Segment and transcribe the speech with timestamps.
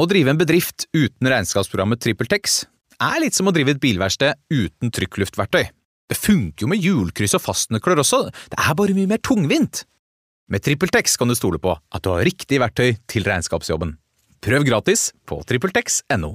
[0.00, 2.54] Å drive en bedrift uten regnskapsprogrammet TrippelTex
[3.04, 5.66] er litt som å drive et bilverksted uten trykkluftverktøy.
[6.08, 9.82] Det funker jo med hjulkryss og fastnøkler også, det er bare mye mer tungvint.
[10.48, 13.92] Med TrippelTex kan du stole på at du har riktig verktøy til regnskapsjobben.
[14.40, 16.32] Prøv gratis på TrippelTex.no.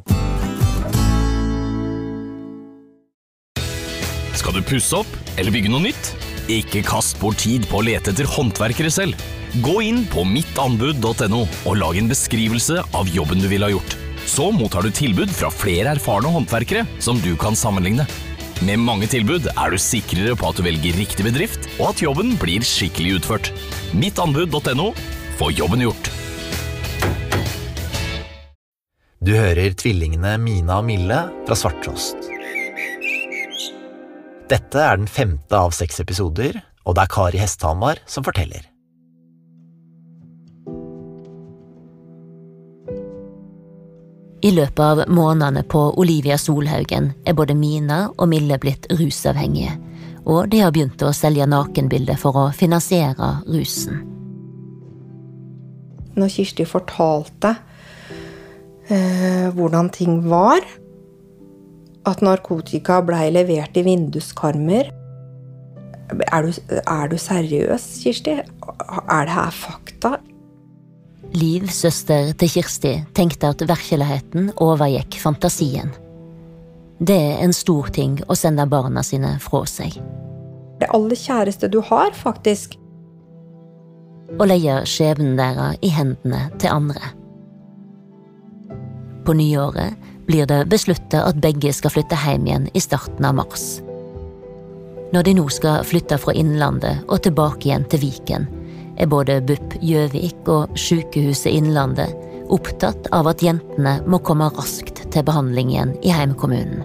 [4.37, 6.11] Skal du pusse opp eller bygge noe nytt?
[6.53, 9.17] Ikke kast bort tid på å lete etter håndverkere selv.
[9.63, 13.93] Gå inn på mittanbud.no og lag en beskrivelse av jobben du ville ha gjort.
[14.27, 18.03] Så mottar du tilbud fra flere erfarne håndverkere som du kan sammenligne.
[18.67, 22.33] Med mange tilbud er du sikrere på at du velger riktig bedrift, og at jobben
[22.41, 23.53] blir skikkelig utført.
[23.95, 24.89] Mittanbud.no
[25.39, 26.11] få jobben gjort.
[29.23, 32.27] Du hører tvillingene Mina og Mille fra Svarttrost.
[34.51, 38.74] Dette er den femte av seks episoder, og det er Kari Hesthamar som forteller.
[44.43, 49.77] I løpet av månedene på Olivia Solhaugen er både Mina og Mille blitt rusavhengige,
[50.25, 54.01] og de har begynt å selge nakenbilder for å finansiere rusen.
[56.15, 57.55] Når Kirsti fortalte
[58.87, 60.63] eh, hvordan ting var,
[62.05, 64.91] at narkotika blei levert i vinduskarmer
[66.13, 66.51] er du,
[66.85, 68.37] er du seriøs, Kirsti?
[68.37, 70.17] Er det her fakta?
[71.35, 75.91] Liv, søster til Kirsti, tenkte at virkeligheten overgikk fantasien.
[77.03, 79.97] Det er en stor ting å sende barna sine fra seg.
[80.79, 82.77] Det aller kjæreste du har, faktisk.
[84.39, 87.11] Og legger skjebnen deres i hendene til andre.
[89.27, 89.99] På nyåret
[90.29, 93.81] blir det besluttet at begge skal flytte hjem igjen i starten av mars.
[95.11, 98.47] Når de nå skal flytte fra Innlandet og tilbake igjen til Viken,
[98.97, 102.13] er både BUP Gjøvik og Sykehuset Innlandet
[102.53, 106.83] opptatt av at jentene må komme raskt til behandling igjen i heimkommunen.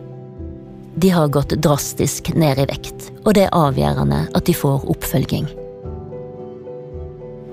[1.01, 5.47] De har gått drastisk ned i vekt, og det er avgjørende at de får oppfølging.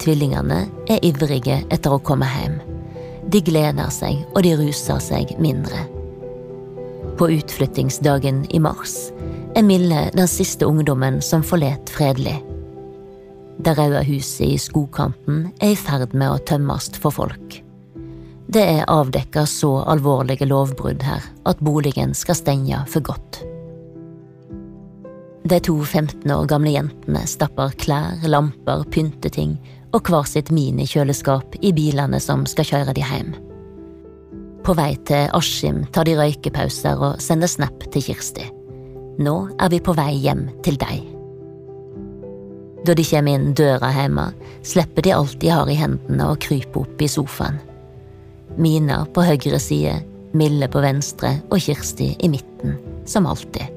[0.01, 2.57] Tvillingene er ivrige etter å komme hjem.
[3.27, 5.85] De gleder seg, og de ruser seg mindre.
[7.17, 9.09] På utflyttingsdagen i mars
[9.57, 12.37] er Mille den siste ungdommen som forlet fredelig.
[13.57, 17.61] Det røde huset i skogkanten er i ferd med å tømmes for folk.
[18.47, 23.41] Det er avdekka så alvorlige lovbrudd her at boligen skal stenge for godt.
[25.47, 29.57] De to 15 år gamle jentene stapper klær, lamper, pynteting
[29.95, 33.35] og hver sitt minikjøleskap i bilene som skal kjøre de hjem.
[34.67, 38.49] På vei til Askim tar de røykepauser og sender snap til Kirsti.
[39.23, 41.16] Nå er vi på vei hjem til deg.
[42.87, 44.29] Da de kommer inn døra hjemme,
[44.63, 47.57] slipper de alt de har i hendene og kryper opp i sofaen.
[48.55, 49.97] Mina på høyre side,
[50.37, 52.77] Mille på venstre og Kirsti i midten,
[53.07, 53.73] som alltid.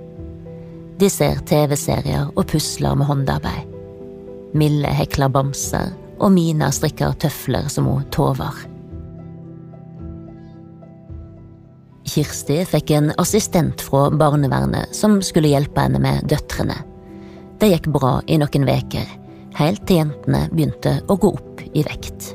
[1.01, 3.71] De ser TV-serier og pusler med håndarbeid.
[4.55, 8.63] Mille hekler bamser, og Mina strikker tøfler som hun tover.
[12.11, 16.79] Kirsti fikk en assistent fra barnevernet som skulle hjelpe henne med døtrene.
[17.61, 19.09] Det gikk bra i noen veker,
[19.59, 22.31] helt til jentene begynte å gå opp i vekt.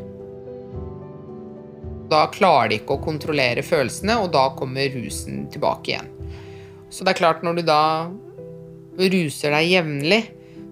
[2.12, 6.12] Da klarer de ikke å kontrollere følelsene, og da kommer rusen tilbake igjen.
[6.94, 7.80] Så det er klart, når du da
[9.02, 10.20] ruser deg jevnlig,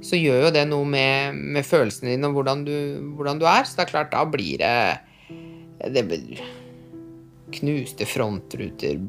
[0.06, 2.76] så gjør jo det noe med, med følelsene dine og hvordan du,
[3.18, 3.66] hvordan du, er.
[3.66, 6.44] Så det er klart, da blir det Det blir
[7.58, 9.02] knuste frontruter,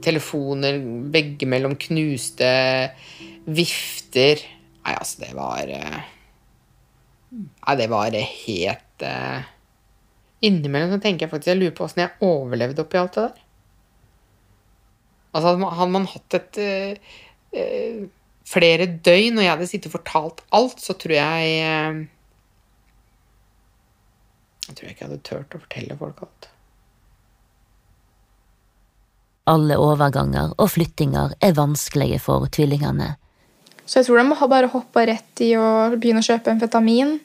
[0.00, 0.80] telefoner
[1.12, 2.48] begge mellom knuste
[3.44, 4.40] vifter
[4.80, 5.70] Nei, altså, det var
[7.30, 9.42] Nei, det var helt uh,
[10.42, 13.42] Innimellom så tenker jeg faktisk Jeg lurer på åssen jeg overlevde oppi alt det der.
[15.30, 17.18] Altså, hadde man hatt et uh,
[17.54, 18.00] uh,
[18.50, 21.52] flere døgn, og jeg hadde sittet og fortalt alt, så tror jeg
[24.66, 26.50] Jeg tror jeg ikke jeg hadde turt å fortelle folk alt.
[29.50, 33.14] Alle overganger og flyttinger er vanskelige for tvillingene.
[33.90, 37.16] Så jeg tror de har bare hoppa rett i å begynne å kjøpe amfetamin.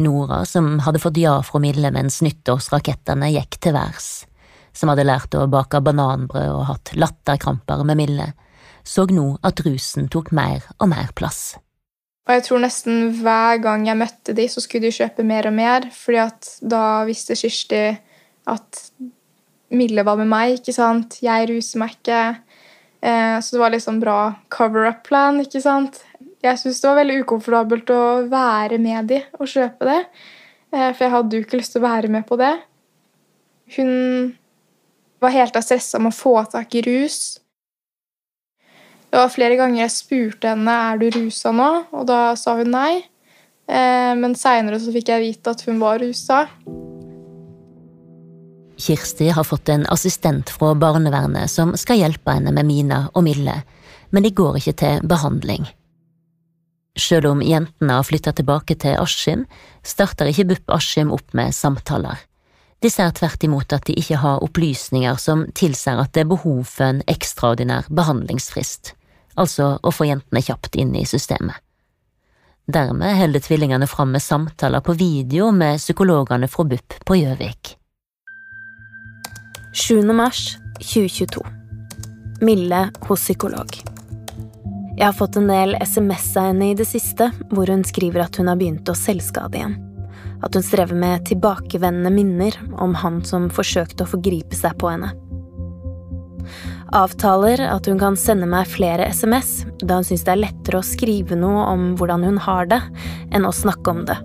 [0.00, 4.24] Nora, som hadde fått ja fra Mille mens nyttårsrakettene gikk til værs,
[4.72, 8.30] som hadde lært å bake bananbrød og hatt latterkramper med Mille,
[8.82, 11.58] så nå at rusen tok mer og mer plass.
[12.22, 15.56] Og jeg tror nesten hver gang jeg møtte de, så skulle de kjøpe mer og
[15.58, 17.82] mer, fordi at da visste Kirsti
[18.48, 18.80] at
[19.72, 21.18] Mille var med meg, ikke sant.
[21.24, 22.22] Jeg ruser meg ikke.
[23.02, 24.18] Eh, så det var liksom bra
[24.48, 26.02] cover-up-plan, ikke sant.
[26.42, 30.00] Jeg syns det var veldig ukomfortabelt å være med de og kjøpe det,
[30.72, 32.54] eh, for jeg hadde jo ikke lyst til å være med på det.
[33.76, 33.92] Hun
[35.22, 37.38] var helt av stressa med å få tak i rus.
[39.12, 42.70] Det var flere ganger jeg spurte henne er du rusa nå, og da sa hun
[42.72, 43.02] nei.
[43.68, 46.46] Eh, men seinere fikk jeg vite at hun var rusa.
[48.82, 53.60] Kirsti har fått en assistent fra barnevernet som skal hjelpe henne med Mina og Mille,
[54.10, 55.68] men de går ikke til behandling.
[56.98, 59.46] Selv om jentene har flytta tilbake til Askim,
[59.86, 62.18] starter ikke BUP Askim opp med samtaler.
[62.82, 66.64] De ser tvert imot at de ikke har opplysninger som tilsier at det er behov
[66.66, 68.96] for en ekstraordinær behandlingsfrist,
[69.38, 71.54] altså å få jentene kjapt inn i systemet.
[72.72, 77.76] Dermed holder tvillingene fram med samtaler på video med psykologene fra BUP på Gjøvik.
[79.74, 80.12] 7.
[80.12, 81.46] mars 2022
[82.40, 83.66] Mille hos psykolog.
[84.96, 88.36] Jeg har fått en del SMS av henne i det siste, hvor hun skriver at
[88.36, 89.78] hun har begynt å selvskade igjen.
[90.44, 95.14] At hun strever med tilbakevendende minner om han som forsøkte å forgripe seg på henne.
[96.92, 100.84] Avtaler at hun kan sende meg flere SMS, da hun syns det er lettere å
[100.84, 102.82] skrive noe om hvordan hun har det,
[103.32, 104.20] enn å snakke om det.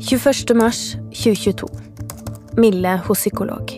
[0.00, 0.56] 21.
[0.56, 0.82] mars
[1.12, 1.89] 2022
[2.56, 3.72] Mille hos psykolog.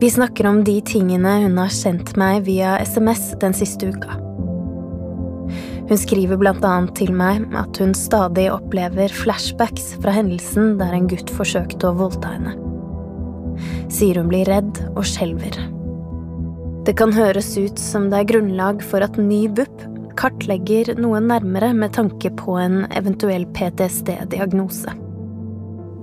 [0.00, 4.18] Vi snakker om de tingene hun har sendt meg via SMS den siste uka.
[5.86, 11.06] Hun skriver blant annet til meg at hun stadig opplever flashbacks fra hendelsen der en
[11.08, 12.56] gutt forsøkte å voldta henne.
[13.88, 15.56] Sier hun blir redd og skjelver.
[16.86, 19.86] Det kan høres ut som det er grunnlag for at ny BUP
[20.20, 25.05] kartlegger noe nærmere med tanke på en eventuell PTSD-diagnose.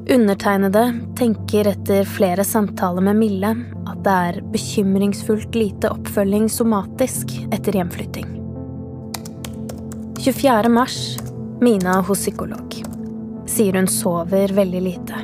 [0.09, 3.51] Undertegnede tenker etter flere samtaler med Mille
[3.87, 8.27] at det er bekymringsfullt lite oppfølging somatisk etter hjemflytting.
[10.19, 10.69] 24.
[10.69, 10.97] mars
[11.63, 12.75] Mina hos psykolog.
[13.47, 15.23] Sier hun sover veldig lite.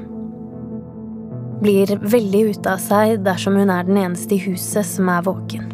[1.60, 5.74] Blir veldig ute av seg dersom hun er den eneste i huset som er våken.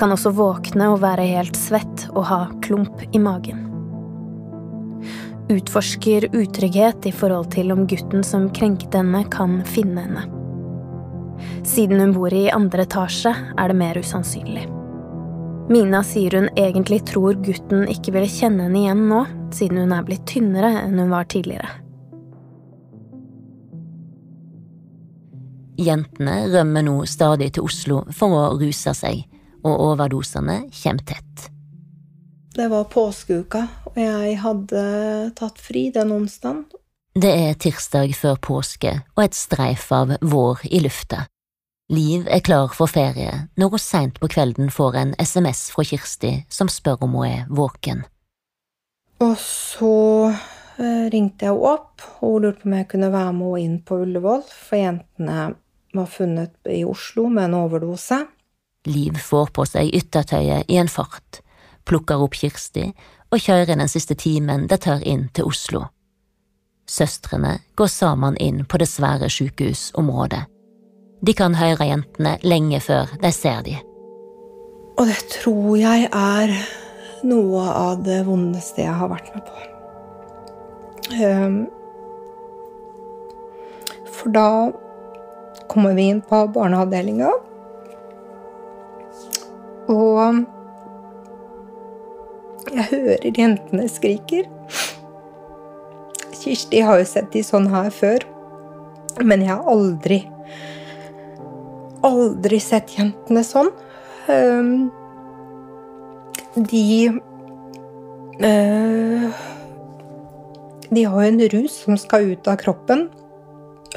[0.00, 3.69] Kan også våkne og være helt svett og ha klump i magen
[5.50, 10.26] utforsker utrygghet i forhold til om gutten som krenket henne, kan finne henne.
[11.66, 14.66] Siden hun bor i andre etasje, er det mer usannsynlig.
[15.70, 19.20] Mina sier hun egentlig tror gutten ikke ville kjenne henne igjen nå,
[19.54, 21.70] siden hun er blitt tynnere enn hun var tidligere.
[25.80, 29.22] Jentene rømmer nå stadig til Oslo for å ruse seg,
[29.64, 31.48] og overdosene kommer tett.
[32.60, 34.80] Det var påskeuka, og jeg hadde
[35.38, 36.66] tatt fri den onsdagen.
[37.16, 41.22] Det er tirsdag før påske og et streif av vår i lufta.
[41.88, 46.34] Liv er klar for ferie når hun seint på kvelden får en SMS fra Kirsti
[46.52, 48.04] som spør om hun er våken.
[49.24, 49.96] Og så
[50.28, 53.66] eh, ringte jeg henne opp, og hun lurte på om jeg kunne være med henne
[53.70, 55.52] inn på Ullevål, for jentene
[55.96, 58.26] var funnet i Oslo med en overdose.
[58.92, 61.46] Liv får på seg yttertøyet i en fart
[61.88, 62.90] plukker opp Kirsti
[63.30, 65.84] og kjører den siste timen det tar inn til Oslo.
[66.90, 70.42] Søstrene går sammen inn på det svære sykehusområdet.
[71.22, 73.76] De kan høre jentene lenge før de ser de.
[74.98, 76.54] Og det tror jeg er
[77.24, 79.66] noe av det vondeste jeg har vært med på.
[81.20, 81.60] Um,
[84.10, 84.48] for da
[85.70, 87.30] kommer vi inn på barneavdelinga,
[89.90, 90.42] og
[92.70, 94.48] jeg hører jentene skriker.
[96.40, 98.24] Kirsti har jo sett de sånn her før,
[99.22, 100.22] men jeg har aldri
[102.00, 103.66] Aldri sett jentene sånn.
[104.32, 104.88] Um,
[106.56, 107.10] de
[108.40, 109.42] uh,
[110.88, 113.10] De har jo en rus som skal ut av kroppen.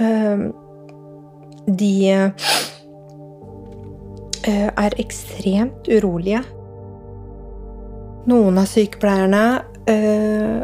[0.03, 0.49] Um,
[1.63, 1.95] de
[4.43, 6.43] uh, er ekstremt urolige.
[8.23, 9.43] Noen av sykepleierne
[9.91, 10.61] øh,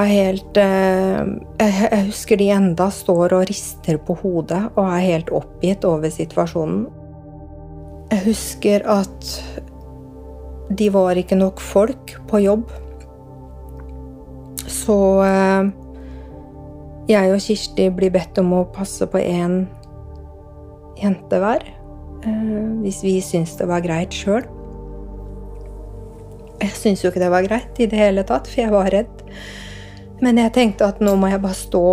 [0.00, 5.32] er helt øh, Jeg husker de enda står og rister på hodet og er helt
[5.34, 6.86] oppgitt over situasjonen.
[8.12, 9.28] Jeg husker at
[10.72, 12.72] de var ikke nok folk på jobb.
[14.64, 15.68] Så øh,
[17.12, 19.66] jeg og Kirsti blir bedt om å passe på én
[21.02, 21.68] jente hver.
[22.80, 24.46] Hvis vi syns det var greit sjøl.
[26.62, 29.22] Jeg syntes jo ikke det var greit i det hele tatt, for jeg var redd.
[30.22, 31.86] Men jeg tenkte at nå må jeg bare stå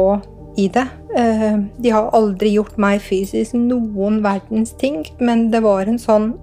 [0.61, 0.85] i det.
[1.17, 6.33] Eh, de har aldri gjort meg fysisk noen verdens ting, men det var en sånn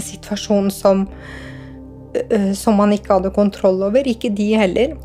[0.00, 1.04] situasjon som,
[2.14, 4.08] eh, som man ikke hadde kontroll over.
[4.08, 4.96] Ikke de heller.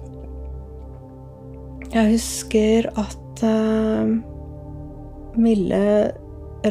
[1.92, 4.08] Jeg husker at uh,
[5.36, 5.82] Mille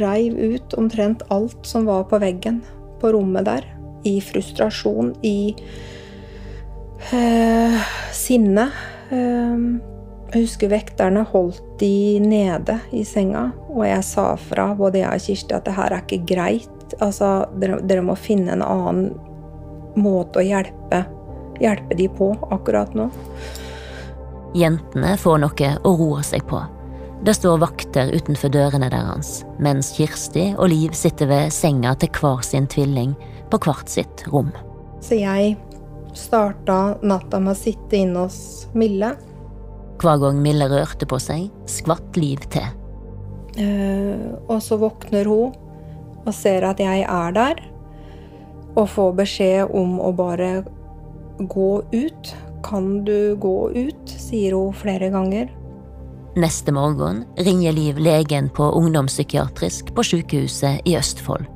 [0.01, 2.63] reiv ut omtrent alt som var på veggen
[3.03, 3.67] på rommet der.
[4.07, 5.55] I frustrasjon, i
[7.13, 7.79] øh,
[8.17, 8.67] sinne.
[9.11, 9.65] Eh,
[10.31, 15.25] jeg husker vekterne holdt de nede i senga, og jeg sa fra, både jeg og
[15.25, 16.95] Kirsti, at det her er ikke greit.
[17.01, 19.09] Altså, dere, dere må finne en annen
[19.99, 21.03] måte å hjelpe,
[21.59, 23.09] hjelpe de på akkurat nå.
[24.55, 26.63] Jentene får noe å roe seg på.
[27.27, 32.41] Det står vakter utenfor dørene deres, mens Kirsti og Liv sitter ved senga til hver
[32.47, 33.13] sin tvilling
[33.51, 34.53] på hvert sitt rom.
[35.01, 35.57] Så jeg
[36.17, 39.15] starta natta med å sitte inne hos Mille.
[40.01, 42.69] Hver gang Mille rørte på seg, skvatt Liv til.
[43.61, 45.57] Eh, og så våkner hun
[46.21, 47.63] og ser at jeg er der,
[48.77, 50.61] og får beskjed om å bare
[51.41, 52.35] gå ut.
[52.65, 54.13] Kan du gå ut?
[54.21, 55.49] sier hun flere ganger.
[56.39, 61.49] Neste morgen ringer Liv legen på ungdomspsykiatrisk på sykehuset i Østfold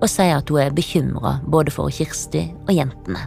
[0.00, 3.26] og sier at hun er bekymra både for Kirsti og jentene.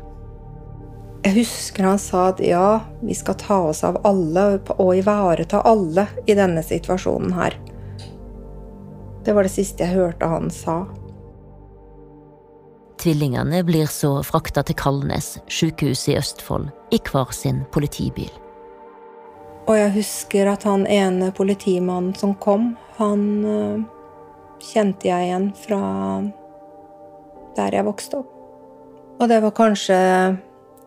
[1.25, 4.45] Jeg husker han sa at ja, vi skal ta oss av alle
[4.77, 7.57] og ivareta alle i denne situasjonen her.
[9.25, 10.85] Det var det siste jeg hørte han sa.
[12.99, 18.31] Tvillingene blir så frakta til Kalnes, sykehus i Østfold, i hver sin politibil.
[19.69, 23.83] Og jeg husker at han ene politimannen som kom, han uh,
[24.71, 25.79] kjente jeg igjen fra
[27.57, 28.35] der jeg vokste opp.
[29.19, 29.97] Og det var kanskje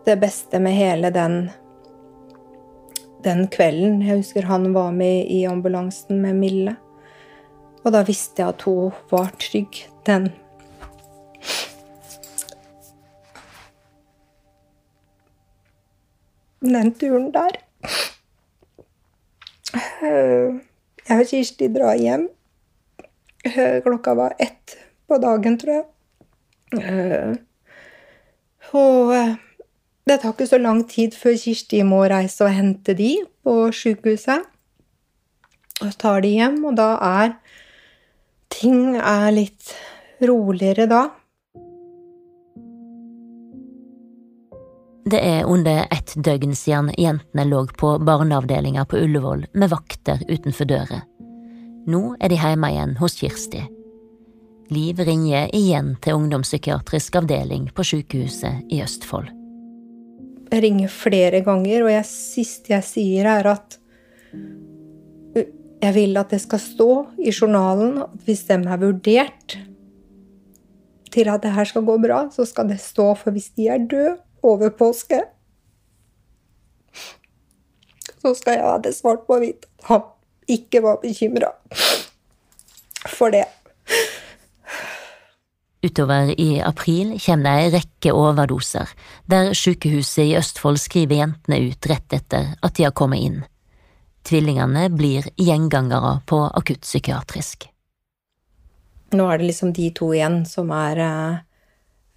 [0.05, 1.51] det beste med hele den
[3.23, 4.01] den kvelden.
[4.03, 6.75] Jeg husker han var med i ambulansen med Mille.
[7.83, 10.31] Og da visste jeg at hun var trygg den
[16.63, 17.57] Den turen der.
[20.03, 22.29] Jeg og Kirsti drar hjem.
[23.83, 24.77] Klokka var ett
[25.07, 25.85] på dagen, tror jeg.
[26.79, 27.35] Eh,
[28.73, 29.13] og
[30.09, 33.15] det tar ikke så lang tid før Kirsti må reise og hente de
[33.45, 34.47] på sykehuset.
[35.83, 37.35] Og tar de hjem, og da er
[38.53, 39.73] ting er litt
[40.23, 41.03] roligere da.
[45.03, 50.69] Det er under ett døgn siden jentene lå på barneavdelinga på Ullevål med vakter utenfor
[50.69, 51.01] døra.
[51.91, 53.65] Nå er de hjemme igjen hos Kirsti.
[54.73, 59.29] Liv ringer igjen til ungdomspsykiatrisk avdeling på sykehuset i Østfold.
[60.53, 63.77] Jeg ringer flere ganger, og det siste jeg sier, er at
[65.83, 66.89] jeg vil at det skal stå
[67.19, 69.57] i journalen at hvis de er vurdert
[71.13, 73.83] til at det her skal gå bra, så skal det stå, for hvis de er
[73.89, 75.19] døde over påske,
[78.23, 80.07] så skal jeg ha det svart på hvitt at han
[80.47, 81.51] ikke var bekymra
[83.17, 83.45] for det.
[85.83, 88.87] Utover i april kommer det ei rekke overdoser,
[89.27, 93.41] der sykehuset i Østfold skriver jentene ut rett etter at de har kommet inn.
[94.23, 97.67] Tvillingene blir gjengangere på akuttpsykiatrisk.
[99.13, 101.37] Nå er det liksom de to igjen som er eh,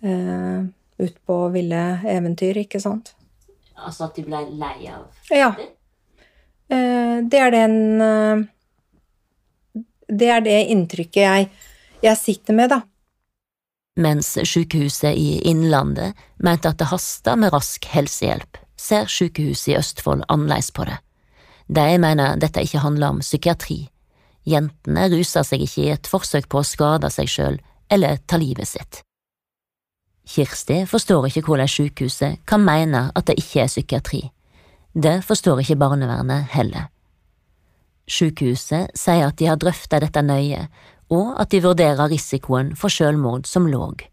[0.07, 3.13] eh ut på ville eventyr, ikke sant?
[3.77, 5.51] Altså at de ble lei av Ja.
[6.73, 8.41] Uh, det er den uh,
[10.09, 11.51] Det er det inntrykket jeg,
[12.03, 12.81] jeg sitter med, da.
[13.97, 20.27] Mens sykehuset i Innlandet mente at det hasta med rask helsehjelp, ser sykehuset i Østfold
[20.29, 20.99] annerledes på det.
[21.67, 23.87] De mener dette ikke handler om psykiatri.
[24.47, 27.57] Jentene ruser seg ikke i et forsøk på å skade seg sjøl
[27.91, 29.01] eller ta livet sitt.
[30.27, 34.23] Kirsti forstår ikke hvordan sykehuset kan mene at det ikke er psykiatri.
[34.93, 36.89] Det forstår ikke barnevernet heller.
[38.07, 40.67] Sykehuset sier at de har drøftet dette nøye,
[41.13, 44.07] og at de vurderer risikoen for selvmord som låg.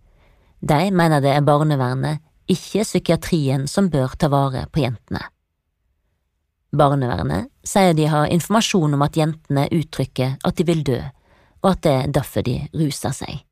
[0.61, 5.23] De mener det er barnevernet, ikke psykiatrien, som bør ta vare på jentene.
[6.73, 10.99] Barnevernet sier de har informasjon om at jentene uttrykker at de vil dø,
[11.63, 13.43] og at det er derfor de ruser seg.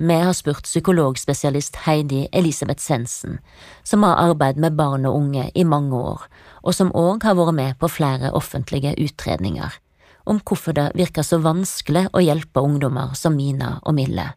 [0.00, 3.36] Vi har spurt psykologspesialist Heidi Elisabeth Svendsen,
[3.84, 6.24] som har arbeidet med barn og unge i mange år,
[6.64, 9.76] og som òg har vært med på flere offentlige utredninger,
[10.24, 14.30] om hvorfor det virker så vanskelig å hjelpe ungdommer som Mina og Mille.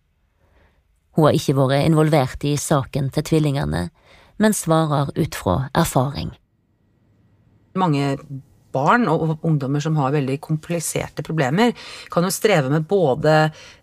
[1.14, 3.90] Hun har ikke vært involvert i saken til tvillingene,
[4.42, 6.34] men svarer ut fra erfaring.
[7.78, 8.18] Mange
[8.74, 11.74] barn og ungdommer som har veldig kompliserte problemer,
[12.12, 13.36] kan jo streve med både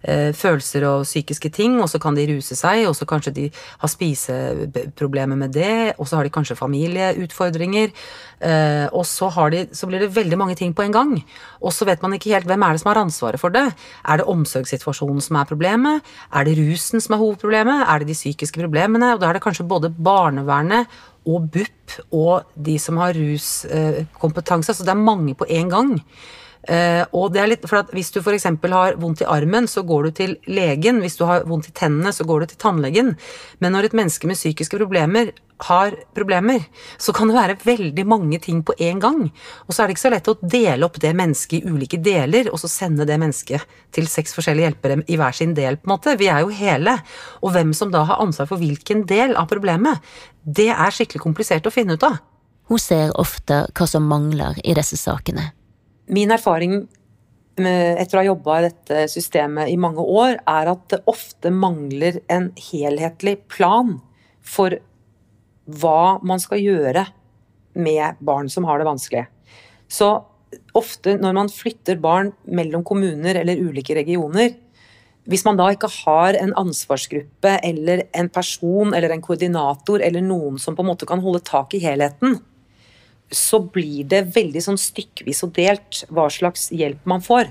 [0.02, 3.46] eh, følelser og psykiske ting, og så kan de ruse seg, og så kanskje de
[3.52, 7.94] har spiseproblemer med det, og så har de kanskje familieutfordringer.
[8.40, 11.12] Eh, og så, de, så, blir det veldig mange ting på en gang.
[11.60, 13.66] Og så vet man ikke helt hvem er det som har ansvaret for det.
[14.08, 16.06] Er det omsorgssituasjonen som er problemet?
[16.32, 17.84] Er det rusen som er hovedproblemet?
[17.84, 19.14] Er det de psykiske problemene?
[19.14, 20.88] Og da er det kanskje både barnevernet
[21.28, 24.74] og BUP og de som har ruskompetanse.
[24.74, 25.92] Så det er mange på en gang.
[26.68, 28.44] Uh, og det er litt, for at Hvis du f.eks.
[28.44, 31.00] har vondt i armen, så går du til legen.
[31.00, 33.14] Hvis du har vondt i tennene, så går du til tannlegen.
[33.60, 35.32] Men når et menneske med psykiske problemer
[35.64, 36.64] har problemer,
[36.98, 39.22] så kan det være veldig mange ting på en gang.
[39.66, 42.48] Og så er det ikke så lett å dele opp det mennesket i ulike deler,
[42.52, 45.94] og så sende det mennesket til seks forskjellige hjelpere i hver sin del, på en
[45.94, 46.16] måte.
[46.20, 46.96] Vi er jo hele.
[47.44, 50.00] Og hvem som da har ansvar for hvilken del av problemet,
[50.44, 52.20] det er skikkelig komplisert å finne ut av.
[52.70, 55.50] Hun ser ofte hva som mangler i disse sakene.
[56.10, 56.82] Min erfaring
[57.60, 62.22] etter å ha jobba i dette systemet i mange år, er at det ofte mangler
[62.32, 63.98] en helhetlig plan
[64.40, 64.78] for
[65.70, 67.04] hva man skal gjøre
[67.78, 69.26] med barn som har det vanskelig.
[69.90, 70.08] Så
[70.74, 74.56] ofte når man flytter barn mellom kommuner eller ulike regioner,
[75.30, 80.56] hvis man da ikke har en ansvarsgruppe eller en person eller en koordinator eller noen
[80.58, 82.40] som på en måte kan holde tak i helheten,
[83.30, 87.50] så blir det veldig sånn stykkevis og delt hva slags hjelp man får.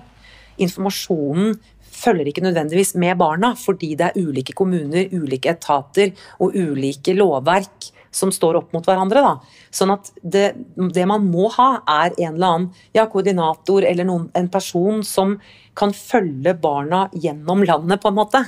[0.59, 1.55] Informasjonen
[1.99, 7.91] følger ikke nødvendigvis med barna, fordi det er ulike kommuner, ulike etater og ulike lovverk
[8.11, 9.21] som står opp mot hverandre.
[9.21, 9.33] Da.
[9.73, 14.29] Sånn at det, det, man må ha, er en eller annen ja, koordinator eller noen,
[14.37, 15.37] en person som
[15.77, 18.43] kan følge barna gjennom landet, på en måte.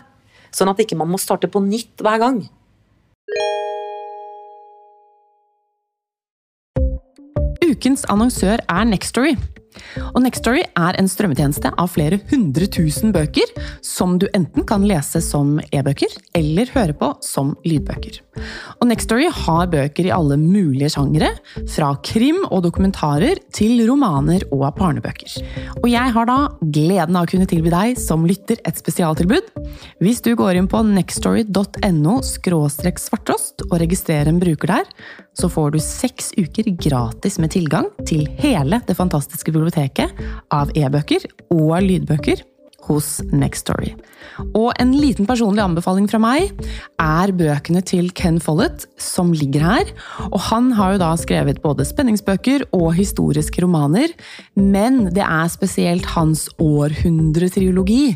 [0.51, 2.41] Sånn at ikke man må starte på nytt hver gang.
[7.81, 9.31] Ukens annonsør er Nextory.
[10.11, 13.49] Og Nextory er en strømmetjeneste av flere hundre tusen bøker,
[13.85, 18.19] som du enten kan lese som e-bøker eller høre på som lydbøker.
[18.79, 21.31] Og Nextory har bøker i alle mulige sjangere,
[21.71, 25.37] fra krim og dokumentarer til romaner og barnebøker.
[25.81, 29.51] Og jeg har da gleden av å kunne tilby deg som lytter et spesialtilbud.
[30.03, 34.89] Hvis du går inn på nextory.no svartrost og registrerer en bruker der,
[35.37, 41.27] så får du seks uker gratis med tilgang til hele det fantastiske biblioteket av e-bøker
[41.53, 42.43] og lydbøker
[42.87, 43.93] hos Nextory.
[44.57, 46.51] Og en liten personlig anbefaling fra meg
[47.01, 49.91] er bøkene til Ken Follett, som ligger her.
[50.29, 54.11] Og han har jo da skrevet både spenningsbøker og historiske romaner,
[54.55, 58.15] men det er spesielt hans århundretriologi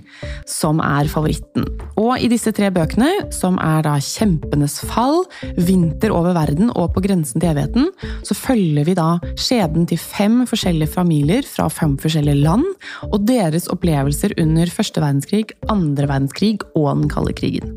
[0.49, 1.67] som er favoritten.
[1.99, 5.23] Og i disse tre bøkene, som er da Kjempenes fall,
[5.55, 7.89] Vinter over verden og På grensen til evigheten,
[8.23, 12.63] så følger vi da skjebnen til fem forskjellige familier fra fem forskjellige land,
[13.09, 17.71] og deres opplevelser under første verdenskrig, andre verdenskrig og den kalde krigen.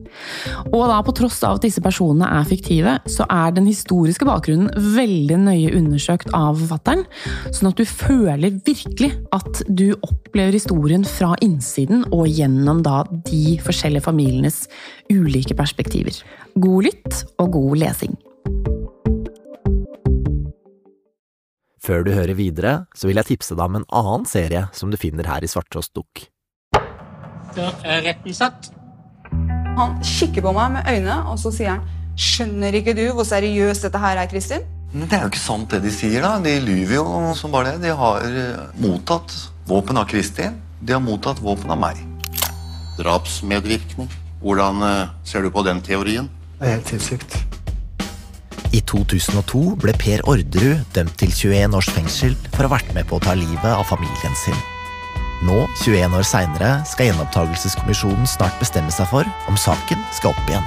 [0.72, 4.72] Og da på tross av at disse personene er fiktive, så er den historiske bakgrunnen
[4.96, 7.06] veldig nøye undersøkt av forfatteren,
[7.54, 13.58] sånn at du føler virkelig at du opplever historien fra innsiden og gjennom da de
[13.64, 14.64] forskjellige familienes
[15.12, 16.18] ulike perspektiver.
[16.58, 18.18] God lytt og god lesing.
[21.88, 24.98] Før du hører videre, så vil jeg tipse deg om en annen serie som du
[25.00, 26.26] finner her i Svarttrost Dukk.
[27.58, 28.70] Da er retten satt.
[29.78, 31.86] Han kikker på meg med øynene, og så sier han
[32.18, 34.64] Skjønner ikke du hvor seriøst dette her er, Kristin?
[34.90, 36.32] Men Det er jo ikke sant det de sier, da.
[36.42, 37.04] De lyver jo
[37.38, 37.84] som bare det.
[37.86, 39.34] De har eh, mottatt
[39.70, 40.56] våpen av Kristin.
[40.82, 42.00] De har mottatt våpen av meg.
[42.98, 44.10] Drapsmedvirkning.
[44.42, 46.26] Hvordan eh, ser du på den teorien?
[46.58, 47.38] Det er helt sinnssykt.
[48.74, 53.06] I 2002 ble Per Orderud dømt til 21 års fengsel for å ha vært med
[53.06, 54.58] på å ta livet av familien sin.
[55.46, 60.66] Nå, 21 år seinere, skal gjenopptakelseskommisjonen snart bestemme seg for om saken skal opp igjen.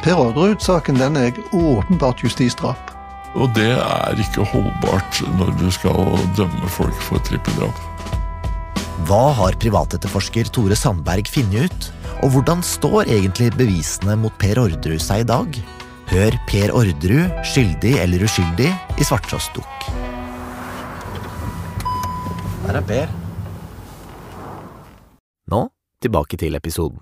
[0.00, 2.94] Per Orderud-saken den er åpenbart justisdrap.
[3.36, 7.86] Og det er ikke holdbart når du skal dømme folk for trippeldrap.
[9.08, 11.90] Hva har privatetterforsker Tore Sandberg funnet ut?
[12.24, 15.60] Og hvordan står egentlig bevisene mot Per Orderud seg i dag?
[16.10, 19.90] Hør Per Orderud, skyldig eller uskyldig, i Svarttrost Dukk.
[22.66, 23.19] Der er Per.
[26.00, 27.00] Tilbake til episoden.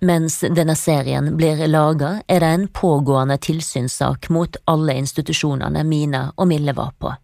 [0.00, 6.48] Mens denne serien blir laga, er det en pågående tilsynssak mot alle institusjonene Mina og
[6.48, 7.14] Mille var på.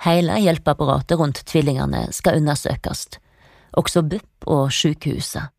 [0.00, 3.06] Hele hjelpeapparatet rundt tvillingene skal undersøkes,
[3.76, 5.52] også BUP og sykehuset.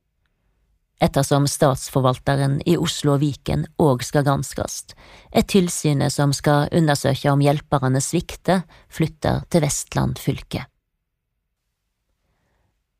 [1.01, 4.83] ettersom statsforvalteren i Oslo og Viken òg skal granskes,
[5.33, 10.67] er tilsynet som skal undersøke om hjelperne svikter, flytter til Vestland fylke.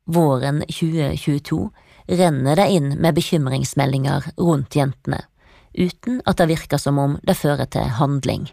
[0.04, 1.70] Våren 2022
[2.06, 5.20] renner det inn med bekymringsmeldinger rundt jentene,
[5.74, 8.48] uten at det virker som om det fører til handling.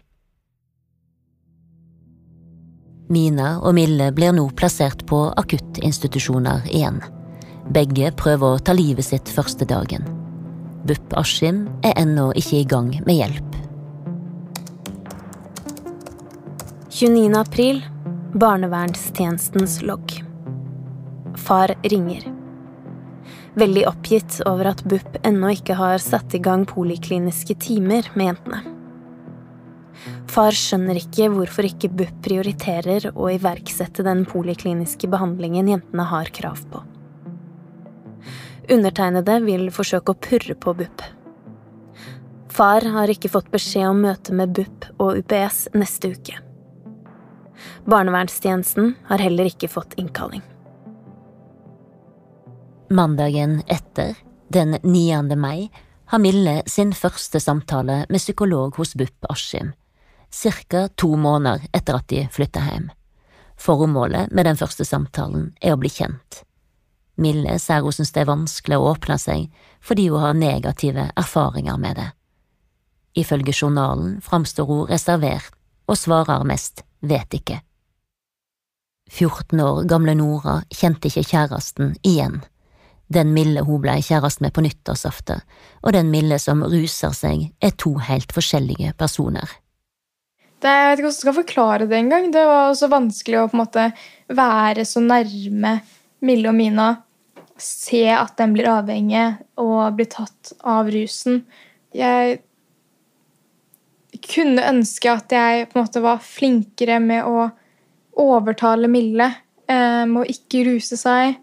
[3.10, 7.00] Mina og Mille blir nå plassert på akuttinstitusjoner igjen.
[7.74, 10.06] Begge prøver å ta livet sitt første dagen.
[10.86, 13.58] BUP Askim er ennå ikke i gang med hjelp.
[16.94, 17.34] 29.
[17.38, 17.82] april,
[18.38, 20.29] barnevernstjenestens logg.
[21.40, 22.26] Far ringer.
[23.58, 28.60] Veldig oppgitt over at BUP ennå ikke har satt i gang polikliniske timer med jentene.
[30.30, 36.62] Far skjønner ikke hvorfor ikke BUP prioriterer å iverksette den polikliniske behandlingen jentene har krav
[36.70, 36.84] på.
[38.70, 41.02] Undertegnede vil forsøke å purre på BUP.
[42.54, 46.38] Far har ikke fått beskjed om møte med BUP og UPS neste uke.
[47.90, 50.44] Barnevernstjenesten har heller ikke fått innkalling.
[52.92, 54.16] Mandagen etter,
[54.48, 55.36] den 9.
[55.36, 55.70] mai,
[56.06, 59.70] har Mille sin første samtale med psykolog hos BUP Askim
[60.30, 60.88] ca.
[60.96, 62.90] to måneder etter at de flytta hjem.
[63.56, 66.42] Formålet med den første samtalen er å bli kjent.
[67.14, 69.46] Mille sier hun synes det er vanskelig å åpne seg
[69.80, 72.10] fordi hun har negative erfaringer med det.
[73.14, 75.54] Ifølge journalen framstår hun reservert
[75.86, 77.62] og svarer mest vet ikke.
[79.10, 82.40] 14 år gamle Nora kjente ikke kjæresten igjen.
[83.10, 85.42] Den Mille hun ble kjæreste med på nyttårsaften,
[85.82, 89.50] og den Mille som ruser seg, er to helt forskjellige personer.
[90.60, 92.28] Det, jeg vet ikke hvordan jeg skal forklare det engang.
[92.34, 93.86] Det var så vanskelig å på en måte
[94.36, 95.78] være så nærme
[96.28, 96.90] Mille og Mina.
[97.60, 99.24] Se at den blir avhengig
[99.60, 101.42] og blir tatt av rusen.
[101.96, 102.42] Jeg
[104.20, 107.48] kunne ønske at jeg på en måte var flinkere med å
[108.20, 109.30] overtale Mille
[109.70, 111.38] eh, med å ikke ruse seg.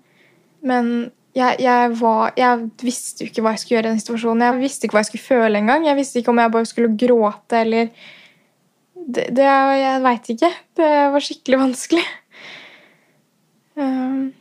[0.67, 4.45] Men jeg, jeg, var, jeg, visste jo ikke hva jeg skulle gjøre i den situasjonen.
[4.47, 5.85] Jeg visste ikke hva jeg skulle føle engang.
[5.85, 7.91] Jeg visste ikke om jeg bare skulle gråte eller
[8.97, 10.49] det, det Jeg veit ikke.
[10.79, 12.07] Det var skikkelig vanskelig.
[13.77, 14.33] Um,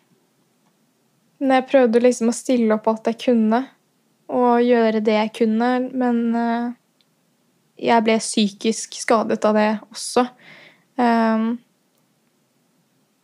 [1.37, 3.61] men jeg prøvde liksom å stille opp alt jeg kunne,
[4.33, 6.73] og gjøre det jeg kunne, men uh,
[7.77, 10.25] jeg ble psykisk skadet av det også.
[10.97, 11.51] Um,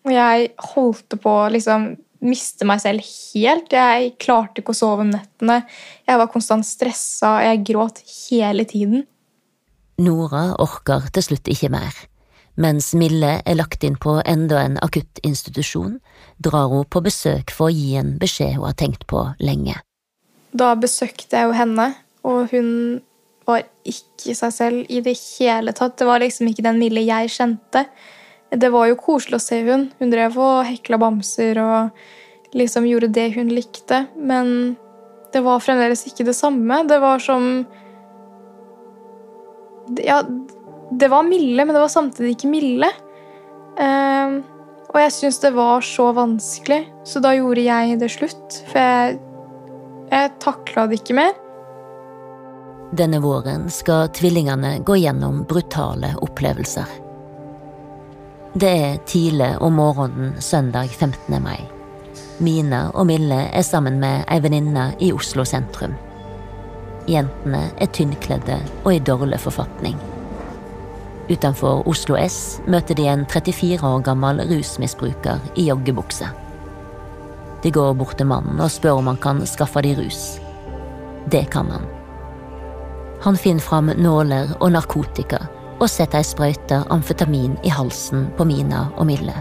[0.05, 3.73] og jeg holdt på liksom miste meg selv helt.
[3.75, 5.63] Jeg klarte ikke å sove om nettene.
[6.09, 9.05] Jeg var konstant stressa, jeg gråt hele tiden.
[10.03, 11.93] Nora orker til slutt ikke mer.
[12.61, 15.97] Mens Mille er lagt inn på enda en akuttinstitusjon,
[16.43, 19.79] drar hun på besøk for å gi en beskjed hun har tenkt på lenge.
[20.53, 21.87] Da besøkte jeg jo henne,
[22.29, 22.69] og hun
[23.49, 25.97] var ikke seg selv i det hele tatt.
[25.99, 27.87] Det var liksom ikke den Mille jeg kjente.
[28.53, 29.87] Det var jo koselig å se hun.
[29.99, 34.75] Hun drev og hekla bamser og liksom gjorde det hun likte, men
[35.33, 36.83] det var fremdeles ikke det samme.
[36.88, 37.65] Det var som
[40.05, 40.21] ja,
[40.93, 42.91] det var Mille, men det var samtidig ikke Mille.
[43.81, 44.43] Uh,
[44.93, 48.59] og jeg syntes det var så vanskelig, så da gjorde jeg det slutt.
[48.69, 49.17] For jeg,
[50.12, 51.33] jeg takla det ikke mer.
[52.93, 57.02] Denne våren skal tvillingene gå gjennom brutale opplevelser.
[58.53, 61.43] Det er tidlig om morgenen søndag 15.
[61.43, 61.69] mai.
[62.38, 65.95] Mina og Mille er sammen med ei venninne i Oslo sentrum.
[67.09, 69.97] Jentene er tynnkledde og i dårlig forfatning.
[71.31, 76.29] Utenfor Oslo S møter de en 34 år gammel rusmisbruker i joggebukse.
[77.65, 80.37] De går bort til mannen og spør om han kan skaffe de rus.
[81.33, 81.88] Det kan han.
[83.25, 85.41] Han finner fram nåler og narkotika
[85.83, 89.35] og setter ei sprøyte amfetamin i halsen på Mina og Mille.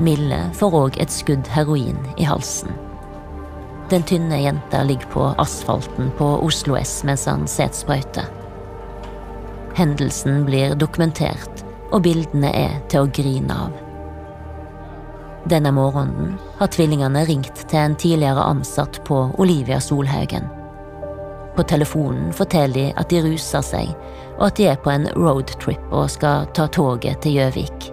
[0.00, 2.70] Mille får òg et skudd heroin i halsen.
[3.90, 8.22] Den tynne jenta ligger på asfalten på Oslo S mens han set sprøyte.
[9.74, 13.74] Hendelsen blir dokumentert, og bildene er til å grine av.
[15.50, 20.59] Denne morgenen har tvillingene ringt til en tidligere ansatt på Olivia Solhaugen.
[21.56, 23.94] På telefonen forteller de at de ruser seg,
[24.38, 27.90] og at de er på en roadtrip og skal ta toget til Gjøvik.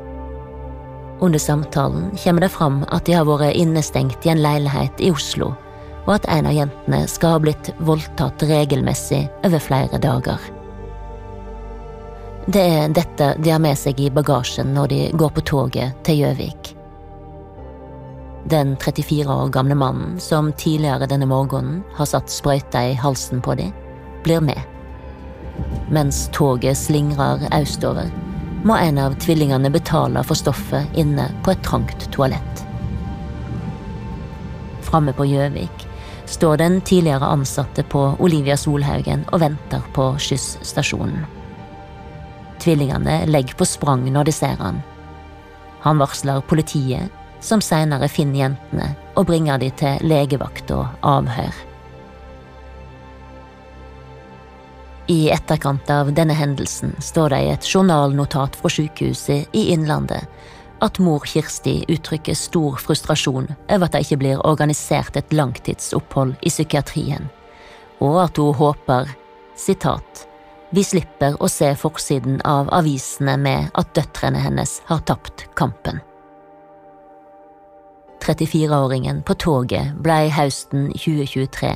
[1.19, 5.55] Under samtalen kommer det fram at de har vært innestengt i en leilighet i Oslo
[6.07, 10.39] og at en av jentene skal ha blitt voldtatt regelmessig over flere dager.
[12.47, 16.23] Det er dette de har med seg i bagasjen når de går på toget til
[16.23, 16.66] Gjøvik.
[18.49, 23.57] Den 34 år gamle mannen som tidligere denne morgenen har satt sprøyta i halsen på
[23.59, 23.73] dem,
[24.23, 24.61] blir med.
[25.91, 28.07] Mens toget slingrer østover,
[28.63, 32.63] må en av tvillingene betale for stoffet inne på et trangt toalett.
[34.87, 35.83] Framme på Gjøvik
[36.31, 41.27] står den tidligere ansatte på Olivia Solhaugen og venter på skysstasjonen.
[42.63, 44.79] Tvillingene legger på sprang når de ser han.
[45.83, 51.63] Han varsler politiet, som senere finner jentene og bringer de til legevakt og avhør.
[55.07, 60.27] I etterkant av denne hendelsen står det i et journalnotat fra sykehuset i Innlandet
[60.83, 66.51] at mor Kirsti uttrykker stor frustrasjon over at det ikke blir organisert et langtidsopphold i
[66.51, 67.29] psykiatrien,
[68.03, 69.09] og at hun håper
[69.57, 70.27] sitat,
[70.69, 76.03] vi slipper å se forsiden av avisene med at døtrene hennes har tapt kampen.
[78.23, 81.73] 34-åringen på toget ble høsten 2023,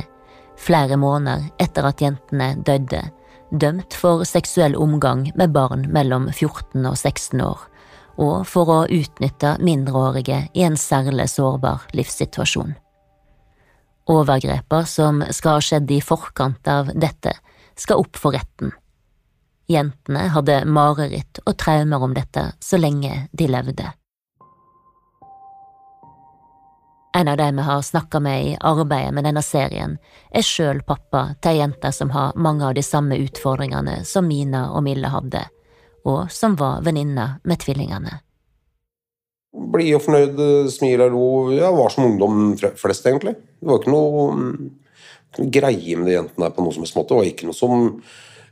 [0.60, 3.02] flere måneder etter at jentene døde,
[3.52, 7.64] dømt for seksuell omgang med barn mellom 14 og 16 år,
[8.22, 12.76] og for å utnytte mindreårige i en særlig sårbar livssituasjon.
[14.12, 17.34] Overgreper som skal ha skjedd i forkant av dette,
[17.78, 18.74] skal opp for retten.
[19.72, 23.88] Jentene hadde mareritt og traumer om dette så lenge de levde.
[27.14, 29.98] En av de vi har snakka med i arbeidet med denne serien,
[30.32, 34.70] er sjøl pappa til ei jente som har mange av de samme utfordringene som Mina
[34.72, 35.42] og Mille hadde,
[36.08, 38.22] og som var venninne med tvillingene.
[39.52, 40.40] Blide og fornøyd,
[40.72, 41.58] smiler og lo.
[41.58, 43.36] Ja, var som ungdom flest, egentlig.
[43.60, 47.12] Det var ikke noe greie med de jentene her på noe som helst måte.
[47.12, 47.90] Det var ikke noe som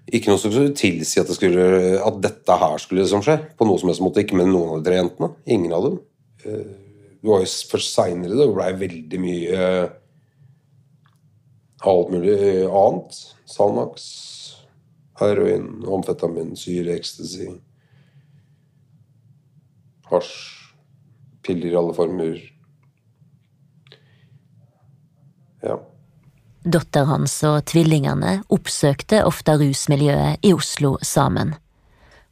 [0.09, 1.63] ikke noe som skulle tilsi at, det skulle,
[2.01, 3.37] at dette her skulle liksom skje.
[3.55, 4.25] På noe som helst måte.
[4.25, 5.31] Ikke med noen av de tre jentene.
[5.47, 5.99] Ingen av dem.
[7.19, 9.89] Eh, det var jo først seinere det blei veldig mye uh,
[11.83, 13.19] alt mulig annet.
[13.45, 14.05] Salmax,
[15.19, 17.49] heroin, amfetamin, syre, ecstasy.
[20.09, 20.31] Hasj.
[21.43, 22.39] Piller i alle former.
[25.63, 25.79] Ja.
[26.63, 31.55] Datter hans og tvillingene oppsøkte ofte rusmiljøet i Oslo sammen.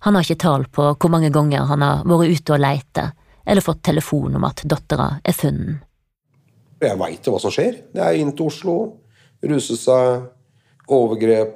[0.06, 3.08] Han har ikke tall på hvor mange ganger han har vært ute og leite,
[3.48, 5.84] eller fått telefon om at dattera er funnet.
[6.84, 7.80] Jeg veit jo hva som skjer.
[7.96, 8.76] Det er inn til Oslo,
[9.50, 10.28] ruse seg,
[10.94, 11.56] overgrep,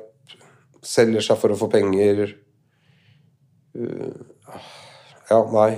[0.82, 2.32] selger seg for å få penger.
[3.78, 4.16] Uh,
[5.30, 5.72] ja, nei.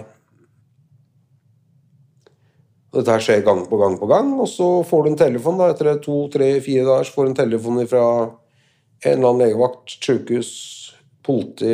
[2.93, 5.71] Dette her skjer gang på gang på gang, og så får du en telefon da,
[5.73, 7.09] etter to, tre, fire dager.
[7.09, 8.05] Så får du en telefon fra
[9.03, 10.51] en eller annen legevakt, sykehus,
[11.25, 11.73] politi,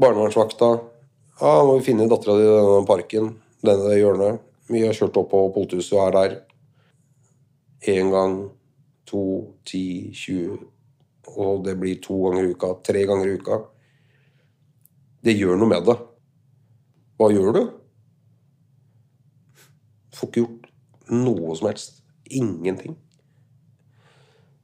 [0.00, 0.74] barnevernsvakta.
[1.40, 3.32] Ja, må vi finne dattera di i denne parken,
[3.66, 4.42] denne hjørnet.
[4.70, 6.36] Vi har kjørt opp på politihuset og er der.
[7.90, 8.36] Én gang,
[9.04, 9.22] to,
[9.66, 10.60] ti, tjue
[11.34, 13.58] Og det blir to ganger i uka, tre ganger i uka.
[15.24, 15.96] Det gjør noe med det.
[17.18, 17.62] Hva gjør du?
[20.14, 20.70] Får ikke gjort
[21.10, 22.02] noe som helst.
[22.30, 22.94] Ingenting.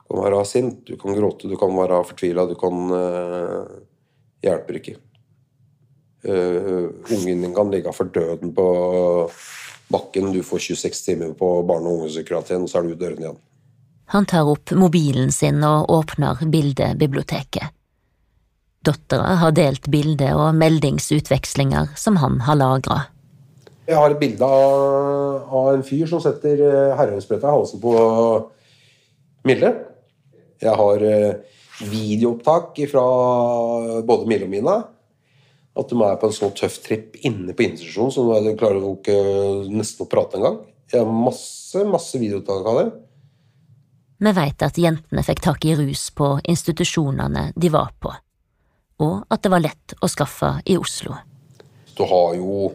[0.04, 3.78] Du kan være sint, du kan gråte, du kan være fortvila, du kan uh,
[4.44, 5.00] Hjelper ikke.
[6.20, 8.66] Uh, ungen din kan ligge for døden på
[9.90, 13.38] bakken, du får 26 timer på barne- og ungdomspsykiatrien, så er du ute døren igjen.
[14.12, 17.72] Han tar opp mobilen sin og åpner bildebiblioteket.
[18.84, 23.00] Dattera har delt bilde- og meldingsutvekslinger som han har lagra.
[23.86, 26.60] Jeg har et bilde av, av en fyr som setter
[26.96, 27.94] herrehøysbretta i halsen på
[29.48, 29.72] Mille.
[30.60, 31.34] Jeg har eh,
[31.88, 33.04] videoopptak fra
[34.06, 34.76] både Mille og Mina.
[35.78, 38.96] At de er på en så tøff tripp inne på institusjonen så de klarer jo
[38.96, 39.16] ikke
[39.70, 40.58] nesten å prate engang.
[40.90, 42.88] Jeg har masse, masse videoopptak av det.
[44.20, 48.10] Vi veit at jentene fikk tak i rus på institusjonene de var på,
[49.00, 51.14] og at det var lett å skaffe i Oslo.
[51.96, 52.66] Du har jo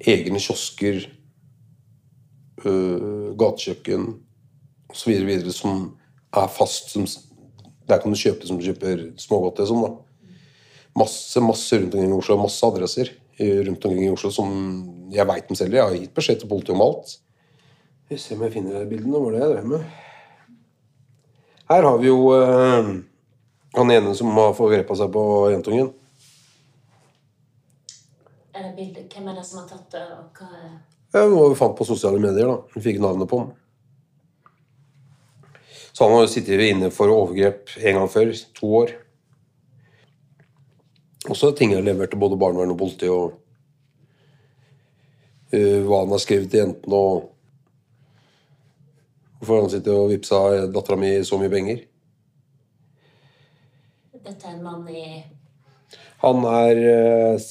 [0.00, 1.02] egne kiosker,
[2.64, 4.08] øh, gatekjøkken
[4.88, 5.50] osv.
[5.52, 5.98] som
[6.32, 6.90] er fast.
[6.94, 7.06] Som,
[7.88, 9.66] der kan du kjøpe det som du kjøper smågodt.
[9.66, 9.92] sånn da.
[10.98, 14.50] Masse masse rundt omkring i Oslo, masse adresser rundt omkring i Oslo som
[15.14, 15.76] jeg veit om selv.
[15.76, 17.18] Jeg har gitt beskjed til politiet om alt.
[18.08, 19.12] Vi ser om jeg finner det bildet.
[19.12, 19.84] Hva er det jeg drev med?
[21.68, 22.90] Her har vi jo øh,
[23.76, 25.90] han ene som har forgrepa seg på jentungen.
[28.56, 29.12] Er det bildet?
[29.12, 30.70] Hvem er det som har tatt det, og hva er
[31.14, 32.48] Ja, vi fant på sosiale medier.
[32.48, 32.56] da.
[32.74, 33.52] Vi fikk navnet på han.
[35.92, 38.32] Så han har jo sittet inne for overgrep en gang før.
[38.60, 38.92] To år.
[41.28, 43.08] Også ting jeg leverte både barnevern og politi.
[43.12, 43.36] og
[45.52, 47.28] uh, hva han har skrevet til jentene, og
[49.38, 50.40] hvorfor han sitter og vippsa
[50.72, 51.84] dattera mi så mye penger.
[54.18, 55.24] Dette er en mann i
[56.24, 56.74] Han er
[57.36, 57.48] uh,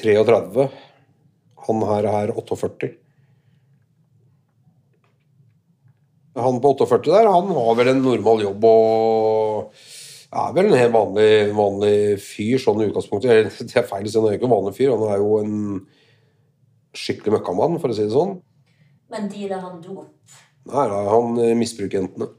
[0.00, 0.70] 33.
[1.66, 2.94] Han her er 48.
[6.40, 9.82] Han på 48 der, han har vel en normal jobb og
[10.30, 13.50] er vel en helt vanlig, vanlig fyr sånn i utgangspunktet.
[13.66, 14.92] Det er feil å si, han er ikke en vanlig fyr.
[14.94, 15.56] Han er jo en
[16.96, 18.36] skikkelig møkkamann, for å si det sånn.
[19.10, 20.12] Men dealer han dop?
[20.70, 22.30] Nei, nei, han eh, misbruker jentene.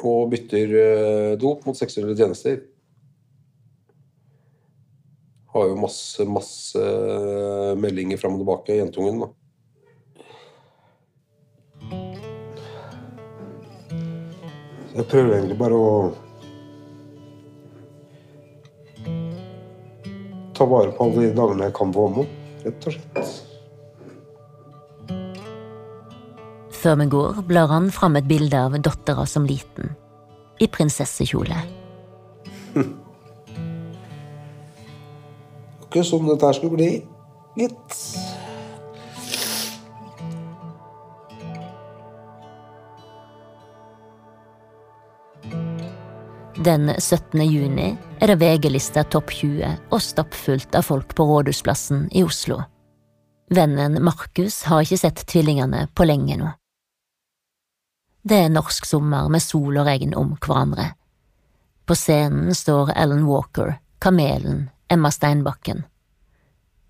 [0.00, 2.62] Og bytter eh, dop mot seksuelle tjenester.
[5.54, 9.22] Har jo masse, masse eh, meldinger fram og tilbake, jentungen.
[9.26, 9.30] da.
[14.94, 16.14] Jeg prøver egentlig bare å
[20.56, 22.26] ta vare på alle de dagene jeg kan om henne,
[22.66, 23.28] rett og slett.
[26.80, 29.92] Før vi går, blar han fram et bilde av dattera som liten,
[30.60, 31.58] i prinsessekjole.
[35.84, 36.90] Ikke som dette her skulle bli,
[37.60, 37.90] gitt.
[46.64, 47.40] Den 17.
[47.40, 52.58] juni er det VG-lista Topp 20 og stappfullt av folk på Rådhusplassen i Oslo.
[53.48, 56.50] Vennen Markus har ikke sett tvillingene på lenge nå.
[58.28, 60.90] Det er norsk sommer med sol og regn om hverandre.
[61.88, 65.86] På scenen står Alan Walker, Kamelen, Emma Steinbakken.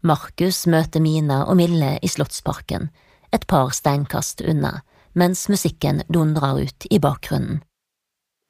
[0.02, 2.90] Markus møter Mina og Mille i Slottsparken,
[3.30, 4.80] et par steinkast unna,
[5.14, 7.62] mens musikken dundrer ut i bakgrunnen.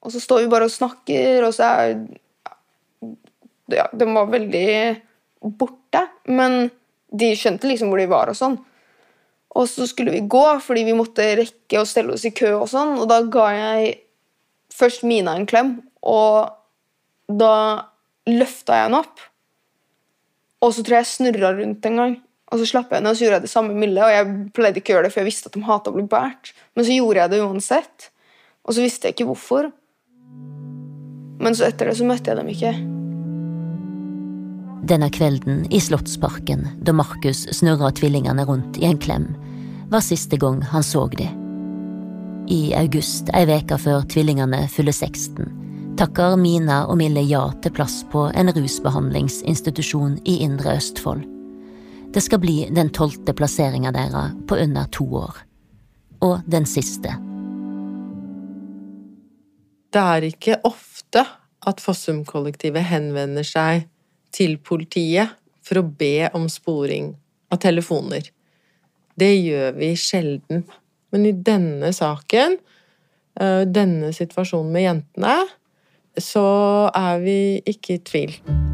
[0.01, 1.95] Og så står vi bare og snakker, og så er
[3.71, 4.67] ja, De var veldig
[5.61, 6.69] borte, men
[7.11, 8.57] de skjønte liksom hvor de var og sånn.
[9.57, 12.69] Og så skulle vi gå, fordi vi måtte rekke å stelle oss i kø og
[12.71, 13.93] sånn, og da ga jeg
[14.71, 16.53] først Mina en klem, og
[17.27, 17.55] da
[18.29, 19.23] løfta jeg henne opp.
[20.61, 22.15] Og så tror jeg jeg snurra rundt en gang,
[22.51, 24.05] og så slapp jeg henne, og så gjorde jeg det samme milde.
[24.05, 26.07] Og jeg pleide ikke å gjøre det, for jeg visste at de hata å bli
[26.11, 28.09] båret, men så gjorde jeg det uansett.
[28.61, 29.71] Og så visste jeg ikke hvorfor.
[31.41, 32.73] Men så etter det så møtte jeg dem ikke.
[34.91, 39.27] Denne kvelden i Slottsparken, da Markus snurra tvillingene rundt i en klem,
[39.91, 41.37] var siste gang han så dem.
[42.49, 45.49] I august, ei veke før tvillingene fyller 16,
[46.01, 51.23] takker Mina og Mille ja til plass på en rusbehandlingsinstitusjon i Indre Østfold.
[52.11, 55.43] Det skal bli den tolvte plasseringa deres på under to år.
[56.21, 57.13] Og den siste.
[59.91, 63.87] Det er ikke ofte at Fossum-kollektivet henvender seg
[64.33, 67.11] til politiet for å be om sporing
[67.51, 68.31] av telefoner.
[69.19, 70.65] Det gjør vi sjelden.
[71.11, 72.57] Men i denne saken,
[73.39, 75.37] eh, denne situasjonen med jentene,
[76.17, 78.70] så er vi ikke i tvil.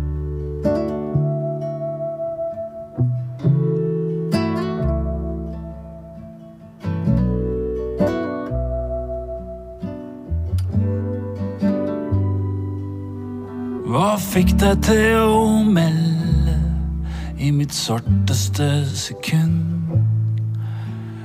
[13.97, 16.53] Hva fikk deg til å melde
[17.41, 19.95] i mitt svarteste sekund?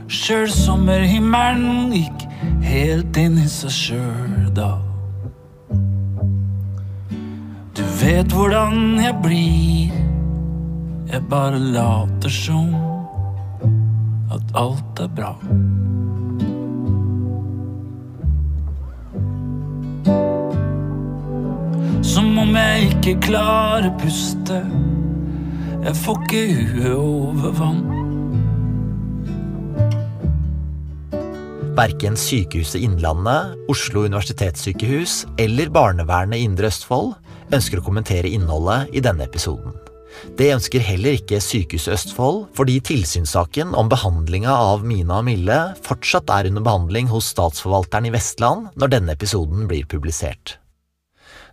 [0.08, 2.24] Sjøl sommerhimmelen gikk
[2.64, 4.70] helt inn i seg sjøl da.
[7.76, 9.92] Du vet hvordan jeg blir,
[11.12, 12.72] jeg bare later som
[14.32, 15.34] at alt er bra.
[22.32, 24.62] Som om jeg ikke klarer puste.
[25.82, 27.82] Jeg får ikke huet over vann.
[31.76, 37.12] Verken Sykehuset Innlandet, Oslo universitetssykehus eller barnevernet i Indre Østfold
[37.52, 39.76] ønsker å kommentere innholdet i denne episoden.
[40.40, 46.32] Det ønsker heller ikke Sykehuset Østfold, fordi tilsynssaken om behandlinga av Mina og Mille fortsatt
[46.32, 50.61] er under behandling hos Statsforvalteren i Vestland når denne episoden blir publisert.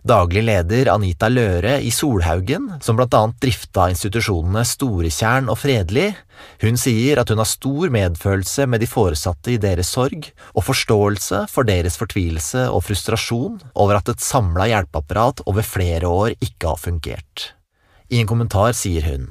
[0.00, 6.14] Daglig leder Anita Løre i Solhaugen, som blant annet drifta institusjonene Storetjern og Fredelig,
[6.62, 11.42] hun sier at hun har stor medfølelse med de foresatte i deres sorg, og forståelse
[11.52, 16.80] for deres fortvilelse og frustrasjon over at et samla hjelpeapparat over flere år ikke har
[16.80, 17.50] fungert.
[18.08, 19.30] I en kommentar sier hun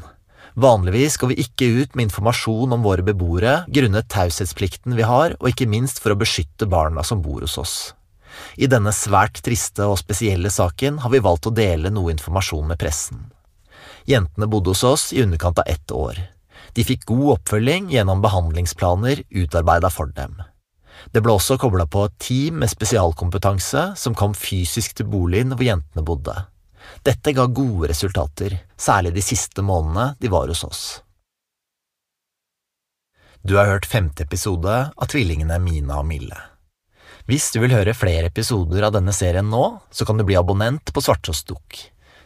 [0.60, 5.50] Vanligvis går vi ikke ut med informasjon om våre beboere grunnet taushetsplikten vi har, og
[5.50, 7.78] ikke minst for å beskytte barna som bor hos oss.
[8.58, 12.80] I denne svært triste og spesielle saken har vi valgt å dele noe informasjon med
[12.82, 13.28] pressen.
[14.10, 16.20] Jentene bodde hos oss i underkant av ett år.
[16.74, 20.38] De fikk god oppfølging gjennom behandlingsplaner utarbeida for dem.
[21.12, 25.66] Det ble også kobla på et team med spesialkompetanse som kom fysisk til boligen hvor
[25.66, 26.36] jentene bodde.
[27.06, 30.84] Dette ga gode resultater, særlig de siste månedene de var hos oss.
[33.42, 36.49] Du har hørt femte episode av Tvillingene Mina og Mille.
[37.30, 39.62] Hvis du vil høre flere episoder av denne serien nå,
[39.94, 41.76] så kan du bli abonnent på Svartsåsdukk.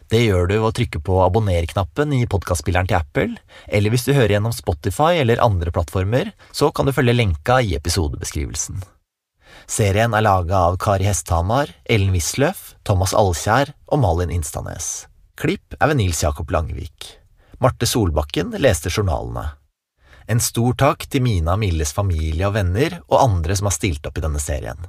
[0.08, 3.34] Det gjør du ved å trykke på abonner-knappen i podkastspilleren til Apple,
[3.68, 7.74] eller hvis du hører gjennom Spotify eller andre plattformer, så kan du følge lenka i
[7.76, 8.80] episodebeskrivelsen.
[9.68, 15.04] Serien er laga av Kari Hesthamar, Ellen Wisløff, Thomas Alkjær og Malin Instanes.
[15.36, 17.10] Klipp er ved Nils Jakob Langvik.
[17.60, 19.50] Marte Solbakken leste journalene.
[20.32, 24.16] En stor takk til Mina Milles familie og venner og andre som har stilt opp
[24.16, 24.86] i denne serien.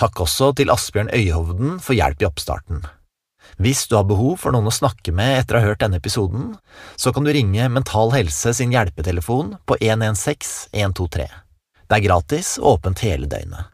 [0.00, 2.84] Takk også til Asbjørn Øyhovden for hjelp i oppstarten.
[3.60, 6.54] Hvis du har behov for noen å snakke med etter å ha hørt denne episoden,
[6.96, 11.28] så kan du ringe Mental Helse sin hjelpetelefon på 116 123.
[11.84, 13.70] Det er gratis og åpent hele døgnet.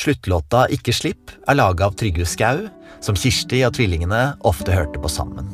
[0.00, 2.68] Sluttlåta Ikke slipp er laga av Trygve Skau,
[3.04, 5.50] som Kirsti og tvillingene ofte hørte på sammen.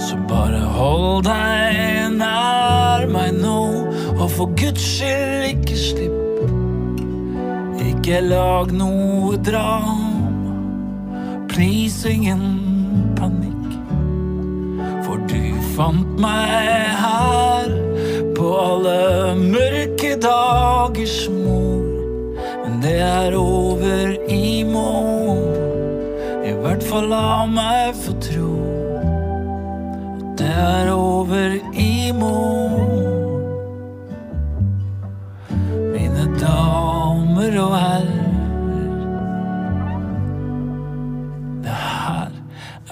[0.00, 3.60] Så bare hold deg nær meg nå,
[4.16, 6.29] og for guds skyld ikke slipp.
[8.00, 10.54] Ikke lag noe drama,
[11.50, 13.74] please ingen panikk.
[15.04, 15.42] For du
[15.74, 17.68] fant meg her
[18.38, 21.84] på alle mørke dagers mor.
[22.62, 25.44] Men det er over i morgen,
[26.40, 28.54] i hvert fall la meg få tro.
[30.16, 32.89] at Det er over i morgen.
[37.40, 38.04] Damer og herrer.
[41.62, 42.30] Det her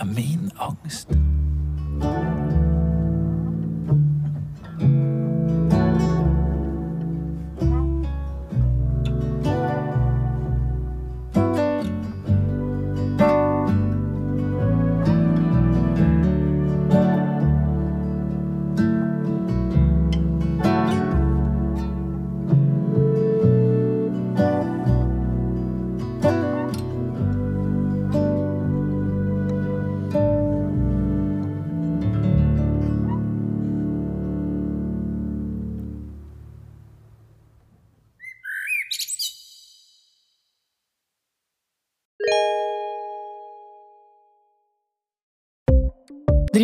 [0.01, 1.18] er min angst.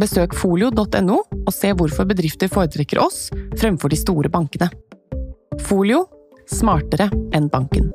[0.00, 3.28] Besøk folio.no og se hvorfor bedrifter foretrekker oss
[3.60, 4.70] fremfor de store bankene.
[5.68, 6.04] Folio
[6.50, 7.92] smartere enn banken.